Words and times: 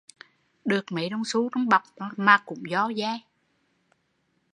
Được 0.65 0.85
mấy 0.91 1.09
đồng 1.09 1.21
xu 1.25 1.49
trong 1.55 1.69
bọc 1.69 1.83
mà 2.17 2.37
cũng 2.45 2.63
do 2.69 2.89
de 2.97 3.19